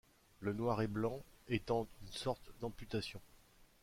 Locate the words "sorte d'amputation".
2.11-3.21